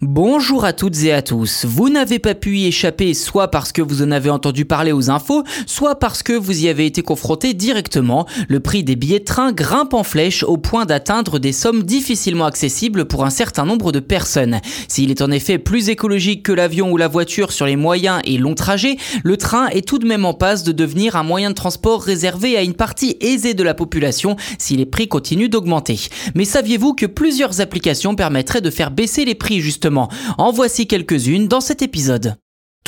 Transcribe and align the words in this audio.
Bonjour 0.00 0.64
à 0.64 0.72
toutes 0.72 1.02
et 1.02 1.12
à 1.12 1.22
tous. 1.22 1.64
Vous 1.64 1.88
n'avez 1.88 2.20
pas 2.20 2.36
pu 2.36 2.56
y 2.56 2.68
échapper 2.68 3.14
soit 3.14 3.48
parce 3.48 3.72
que 3.72 3.82
vous 3.82 4.00
en 4.00 4.12
avez 4.12 4.30
entendu 4.30 4.64
parler 4.64 4.92
aux 4.92 5.10
infos, 5.10 5.42
soit 5.66 5.98
parce 5.98 6.22
que 6.22 6.34
vous 6.34 6.62
y 6.62 6.68
avez 6.68 6.86
été 6.86 7.02
confronté 7.02 7.52
directement. 7.52 8.24
Le 8.48 8.60
prix 8.60 8.84
des 8.84 8.94
billets 8.94 9.18
de 9.18 9.24
train 9.24 9.50
grimpe 9.50 9.94
en 9.94 10.04
flèche 10.04 10.44
au 10.44 10.56
point 10.56 10.86
d'atteindre 10.86 11.40
des 11.40 11.50
sommes 11.50 11.82
difficilement 11.82 12.44
accessibles 12.44 13.06
pour 13.06 13.24
un 13.24 13.30
certain 13.30 13.64
nombre 13.64 13.90
de 13.90 13.98
personnes. 13.98 14.60
S'il 14.86 15.10
est 15.10 15.20
en 15.20 15.32
effet 15.32 15.58
plus 15.58 15.88
écologique 15.88 16.44
que 16.44 16.52
l'avion 16.52 16.92
ou 16.92 16.96
la 16.96 17.08
voiture 17.08 17.50
sur 17.50 17.66
les 17.66 17.74
moyens 17.74 18.20
et 18.24 18.38
longs 18.38 18.54
trajets, 18.54 18.98
le 19.24 19.36
train 19.36 19.66
est 19.66 19.84
tout 19.84 19.98
de 19.98 20.06
même 20.06 20.24
en 20.24 20.32
passe 20.32 20.62
de 20.62 20.70
devenir 20.70 21.16
un 21.16 21.24
moyen 21.24 21.50
de 21.50 21.56
transport 21.56 22.04
réservé 22.04 22.56
à 22.56 22.62
une 22.62 22.74
partie 22.74 23.16
aisée 23.20 23.54
de 23.54 23.64
la 23.64 23.74
population 23.74 24.36
si 24.60 24.76
les 24.76 24.86
prix 24.86 25.08
continuent 25.08 25.50
d'augmenter. 25.50 25.98
Mais 26.36 26.44
saviez-vous 26.44 26.94
que 26.94 27.06
plusieurs 27.06 27.60
applications 27.60 28.14
permettraient 28.14 28.60
de 28.60 28.70
faire 28.70 28.92
baisser 28.92 29.24
les 29.24 29.34
prix 29.34 29.60
justement 29.60 29.87
en 29.96 30.52
voici 30.52 30.86
quelques-unes 30.86 31.48
dans 31.48 31.60
cet 31.60 31.82
épisode. 31.82 32.36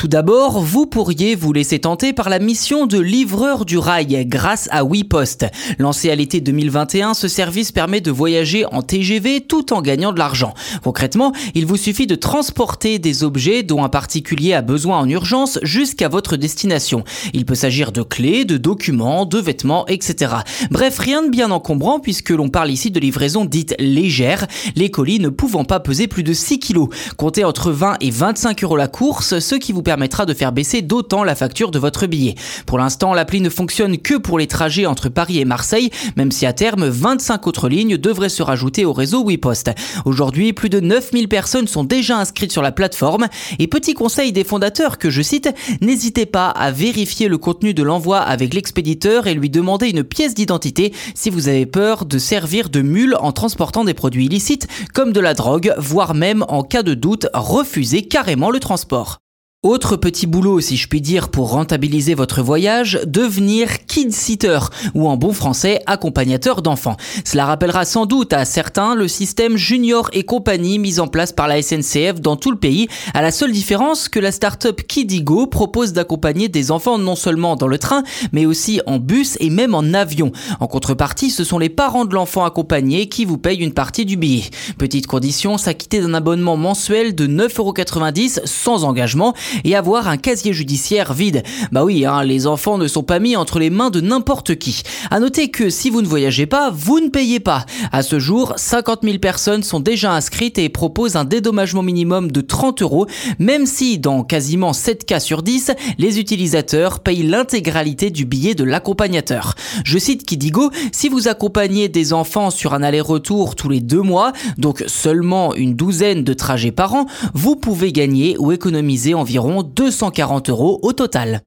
Tout 0.01 0.09
d'abord, 0.09 0.61
vous 0.63 0.87
pourriez 0.87 1.35
vous 1.35 1.53
laisser 1.53 1.79
tenter 1.79 2.15
par 2.15 2.31
la 2.31 2.39
mission 2.39 2.87
de 2.87 2.99
livreur 2.99 3.67
du 3.67 3.77
rail 3.77 4.25
grâce 4.25 4.67
à 4.73 4.83
WePost. 4.83 5.45
Lancé 5.79 6.11
à 6.11 6.15
l'été 6.15 6.41
2021, 6.41 7.13
ce 7.13 7.29
service 7.29 7.71
permet 7.71 8.01
de 8.01 8.11
voyager 8.11 8.65
en 8.73 8.81
TGV 8.81 9.43
tout 9.43 9.75
en 9.75 9.83
gagnant 9.83 10.13
de 10.13 10.19
l'argent. 10.19 10.55
Concrètement, 10.83 11.35
il 11.55 11.67
vous 11.67 11.77
suffit 11.77 12.07
de 12.07 12.15
transporter 12.15 12.99
des 12.99 13.25
objets 13.25 13.63
dont 13.63 13.85
un 13.85 13.91
particulier 13.91 14.55
a 14.55 14.63
besoin 14.63 15.01
en 15.01 15.07
urgence 15.07 15.59
jusqu'à 15.61 16.09
votre 16.09 16.39
destination. 16.39 17.05
Il 17.35 17.45
peut 17.45 17.55
s'agir 17.55 17.93
de 17.93 18.01
clés, 18.01 18.47
de 18.47 18.57
documents, 18.57 19.27
de 19.27 19.37
vêtements, 19.37 19.87
etc. 19.87 20.33
Bref, 20.71 20.99
rien 20.99 21.23
de 21.23 21.29
bien 21.29 21.51
encombrant 21.51 22.01
puisque 22.01 22.31
l'on 22.31 22.49
parle 22.49 22.71
ici 22.71 22.91
de 22.91 23.01
livraison 23.01 23.45
dite 23.45 23.75
légère, 23.79 24.47
les 24.77 24.91
colis 24.91 25.21
ne 25.21 25.29
pouvant 25.29 25.65
pas 25.65 25.79
peser 25.79 26.07
plus 26.07 26.23
de 26.23 26.33
6 26.33 26.59
kg. 26.59 26.87
Comptez 27.19 27.45
entre 27.45 27.71
20 27.71 27.99
et 28.01 28.11
25 28.11 28.65
euros 28.65 28.79
la 28.79 28.89
course, 28.89 29.41
ce 29.41 29.57
qui 29.57 29.73
vous 29.73 29.83
permettra 29.91 30.25
de 30.25 30.35
faire 30.35 30.53
baisser 30.53 30.83
d'autant 30.83 31.25
la 31.25 31.35
facture 31.35 31.73
de 31.73 31.79
votre 31.81 32.07
billet. 32.07 32.37
Pour 32.65 32.79
l'instant, 32.79 33.13
l'appli 33.13 33.41
ne 33.41 33.51
fonctionne 33.51 33.99
que 33.99 34.15
pour 34.15 34.39
les 34.39 34.47
trajets 34.47 34.87
entre 34.87 35.09
Paris 35.09 35.41
et 35.41 35.45
Marseille, 35.45 35.91
même 36.17 36.31
si 36.31 36.47
à 36.47 36.53
terme, 36.53 36.87
25 36.87 37.45
autres 37.49 37.69
lignes 37.69 37.97
devraient 37.97 38.29
se 38.29 38.45
rajouter 38.45 38.85
au 38.85 38.93
réseau 38.93 39.25
WePost. 39.25 39.73
Aujourd'hui, 40.05 40.53
plus 40.53 40.69
de 40.69 40.79
9000 40.79 41.27
personnes 41.27 41.67
sont 41.67 41.83
déjà 41.83 42.19
inscrites 42.19 42.53
sur 42.53 42.63
la 42.63 42.71
plateforme 42.71 43.27
et 43.59 43.67
petit 43.67 43.95
conseil 43.95 44.31
des 44.31 44.45
fondateurs 44.45 44.97
que 44.97 45.11
je 45.11 45.23
cite, 45.23 45.49
n'hésitez 45.81 46.25
pas 46.25 46.51
à 46.51 46.71
vérifier 46.71 47.27
le 47.27 47.39
contenu 47.39 47.75
de 47.75 47.83
l'envoi 47.83 48.21
avec 48.21 48.55
l'expéditeur 48.55 49.27
et 49.27 49.35
lui 49.35 49.51
demander 49.51 49.89
une 49.89 50.05
pièce 50.05 50.35
d'identité 50.35 50.95
si 51.17 51.31
vous 51.31 51.49
avez 51.49 51.67
peur 51.67 52.05
de 52.05 52.19
servir 52.19 52.71
de 52.71 52.81
mule 52.81 53.17
en 53.19 53.33
transportant 53.33 53.83
des 53.83 53.95
produits 53.95 54.27
illicites 54.27 54.69
comme 54.95 55.13
de 55.13 55.19
la 55.19 55.35
drogue, 55.35 55.75
voire 55.79 56.15
même 56.15 56.45
en 56.47 56.63
cas 56.63 56.85
de 56.85 56.95
doute, 56.95 57.27
refuser 57.35 58.03
carrément 58.03 58.53
le 58.53 58.61
transport. 58.61 59.19
Autre 59.63 59.97
petit 59.97 60.27
boulot, 60.27 60.61
si 60.61 60.79
je 60.79 60.89
puis 60.89 61.03
dire, 61.03 61.29
pour 61.29 61.51
rentabiliser 61.51 62.15
votre 62.15 62.41
voyage, 62.41 62.99
devenir 63.05 63.85
kid 63.85 64.11
sitter, 64.11 64.59
ou 64.95 65.07
en 65.07 65.19
bon 65.19 65.35
français, 65.35 65.83
accompagnateur 65.85 66.63
d'enfants. 66.63 66.97
Cela 67.27 67.45
rappellera 67.45 67.85
sans 67.85 68.07
doute 68.07 68.33
à 68.33 68.47
certains 68.47 68.95
le 68.95 69.07
système 69.07 69.59
Junior 69.59 70.09
et 70.15 70.23
compagnie 70.23 70.79
mis 70.79 70.99
en 70.99 71.09
place 71.09 71.35
par 71.35 71.47
la 71.47 71.61
SNCF 71.61 72.23
dans 72.23 72.37
tout 72.37 72.51
le 72.51 72.57
pays, 72.57 72.89
à 73.13 73.21
la 73.21 73.31
seule 73.31 73.53
différence 73.53 74.09
que 74.09 74.19
la 74.19 74.33
start-up 74.33 74.81
Kidigo 74.89 75.47
propose 75.47 75.93
d'accompagner 75.93 76.49
des 76.49 76.71
enfants 76.71 76.97
non 76.97 77.15
seulement 77.15 77.55
dans 77.55 77.69
le 77.69 77.77
train, 77.77 78.03
mais 78.33 78.47
aussi 78.47 78.81
en 78.87 78.99
bus 78.99 79.37
et 79.41 79.51
même 79.51 79.75
en 79.75 79.93
avion. 79.93 80.33
En 80.61 80.69
contrepartie, 80.69 81.29
ce 81.29 81.45
sont 81.45 81.59
les 81.59 81.69
parents 81.69 82.07
de 82.07 82.15
l'enfant 82.15 82.47
accompagné 82.47 83.11
qui 83.11 83.27
vous 83.27 83.37
payent 83.37 83.61
une 83.61 83.75
partie 83.75 84.07
du 84.07 84.17
billet. 84.17 84.45
Petite 84.79 85.07
condition, 85.07 85.59
s'acquitter 85.59 86.01
d'un 86.01 86.15
abonnement 86.15 86.57
mensuel 86.57 87.15
de 87.15 87.27
9,90€ 87.27 88.47
sans 88.47 88.85
engagement 88.85 89.35
et 89.65 89.77
avoir 89.77 90.09
un 90.09 90.17
casier 90.17 90.53
judiciaire 90.53 91.13
vide. 91.13 91.43
Bah 91.73 91.85
oui, 91.85 92.05
hein, 92.05 92.23
les 92.25 92.47
enfants 92.47 92.79
ne 92.79 92.89
sont 92.89 93.03
pas 93.03 93.19
mis 93.19 93.37
entre 93.37 93.59
les 93.59 93.71
mains 93.71 93.91
de 93.91 94.01
n'importe 94.01 94.57
qui. 94.57 94.83
À 95.11 95.21
noter 95.21 95.51
que 95.51 95.71
si 95.71 95.91
vous 95.91 96.03
ne 96.03 96.07
voyagez 96.07 96.47
pas, 96.47 96.71
vous 96.71 97.01
ne 97.01 97.09
payez 97.09 97.41
pas. 97.41 97.67
À 97.93 98.03
ce 98.03 98.19
jour, 98.19 98.53
50 98.57 99.01
000 99.03 99.19
personnes 99.19 99.63
sont 99.63 99.81
déjà 99.81 100.13
inscrites 100.13 100.59
et 100.59 100.69
proposent 100.69 101.17
un 101.17 101.25
dédommagement 101.25 101.83
minimum 101.83 102.31
de 102.31 102.41
30 102.41 102.83
euros, 102.83 103.07
même 103.39 103.67
si 103.67 103.99
dans 103.99 104.23
quasiment 104.23 104.73
7 104.73 105.05
cas 105.05 105.21
sur 105.21 105.43
10, 105.43 105.73
les 105.99 106.19
utilisateurs 106.19 107.01
payent 107.01 107.23
l'intégralité 107.23 108.11
du 108.11 108.25
billet 108.25 108.55
de 108.55 108.65
l'accompagnateur. 108.65 109.55
Je 109.85 109.99
cite 109.99 110.25
Kidigo, 110.25 110.71
si 110.93 111.09
vous 111.09 111.29
accompagnez 111.29 111.89
des 111.89 112.13
enfants 112.13 112.51
sur 112.51 112.75
un 112.75 112.83
aller-retour 112.83 113.57
tous 113.57 113.69
les 113.69 113.81
deux 113.81 114.03
mois, 114.03 114.33
donc 114.59 114.85
seulement 114.87 115.55
une 115.55 115.75
douzaine 115.75 116.25
de 116.25 116.33
trajets 116.33 116.73
par 116.73 116.95
an, 116.95 117.07
vous 117.35 117.57
pouvez 117.57 117.93
gagner 117.93 118.37
ou 118.39 118.53
économiser 118.53 119.15
environ 119.15 119.40
240 119.63 120.51
euros 120.51 120.81
au 120.83 120.93
total. 120.93 121.43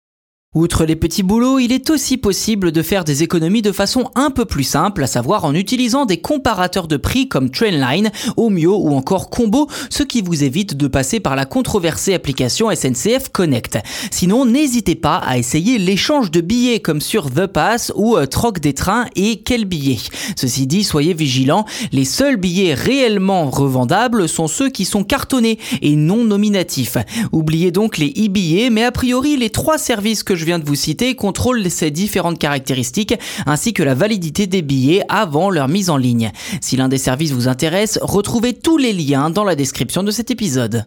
Outre 0.56 0.86
les 0.86 0.96
petits 0.96 1.24
boulots, 1.24 1.58
il 1.58 1.72
est 1.72 1.90
aussi 1.90 2.16
possible 2.16 2.72
de 2.72 2.84
faire 2.84 3.03
des 3.03 3.24
économies 3.24 3.64
de 3.64 3.72
façon 3.72 4.12
un 4.14 4.30
peu 4.30 4.46
plus 4.46 4.64
simple, 4.64 5.02
à 5.02 5.08
savoir 5.08 5.46
en 5.46 5.56
utilisant 5.56 6.06
des 6.06 6.18
comparateurs 6.18 6.88
de 6.88 6.96
prix 6.96 7.28
comme 7.28 7.50
Trainline, 7.50 8.12
Omio 8.38 8.78
ou 8.78 8.94
encore 8.94 9.31
Combo, 9.31 9.68
ce 9.90 10.03
qui 10.03 10.22
vous 10.22 10.44
évite 10.44 10.78
de 10.78 10.88
passer 10.88 11.19
par 11.19 11.36
la 11.36 11.46
controversée 11.46 12.13
application 12.13 12.69
SNCF 12.69 13.30
Connect. 13.31 13.80
Sinon, 14.12 14.46
n'hésitez 14.46 14.94
pas 14.94 15.18
à 15.18 15.40
essayer 15.40 15.80
l'échange 15.80 16.30
de 16.30 16.42
billets 16.42 16.81
comme 16.81 17.02
sur 17.02 17.31
The 17.31 17.47
Pass 17.47 17.92
ou 17.96 18.16
euh, 18.16 18.28
Troc 18.28 18.59
des 18.59 18.74
trains 18.74 19.08
et 19.16 19.38
quel 19.38 19.66
billet. 19.66 19.97
Ceci 20.36 20.68
dit, 20.68 20.84
soyez 20.84 21.16
vigilants, 21.16 21.66
les 21.92 22.06
seuls 22.06 22.38
billets 22.38 22.75
réellement 22.75 23.50
revendables 23.50 24.30
sont 24.30 24.47
ceux 24.47 24.69
qui 24.69 24.86
sont 24.86 25.03
cartonnés 25.03 25.58
et 25.81 25.96
non 25.96 26.24
nominatifs. 26.24 26.97
Oubliez 27.31 27.72
donc 27.72 27.97
les 27.97 28.09
e-billets, 28.09 28.69
mais 28.69 28.84
a 28.84 28.92
priori 28.92 29.36
les 29.36 29.50
trois 29.50 29.80
services 29.80 30.22
que 30.22 30.36
je 30.36 30.43
viens 30.44 30.59
de 30.59 30.66
vous 30.66 30.76
citer 30.76 31.16
contrôlent 31.16 31.70
ces 31.70 31.92
différentes 31.92 32.40
caractéristiques 32.40 33.16
ainsi 33.46 33.74
que 33.74 33.84
la 33.84 33.96
validité 33.96 34.48
des 34.48 34.62
billets 34.62 35.04
avant 35.09 35.50
leur 35.50 35.68
mise 35.68 35.90
en 35.90 35.98
ligne. 35.98 36.31
Si 36.62 36.78
l'un 36.78 36.88
des 36.88 36.98
services 36.98 37.31
vous 37.31 37.48
intéresse, 37.48 38.00
retrouvez 38.02 38.54
tous 38.54 38.78
les 38.78 38.94
liens 38.94 39.30
dans 39.30 39.44
la 39.44 39.56
description 39.56 40.04
de 40.04 40.12
cet 40.12 40.31
épisode. 40.31 40.86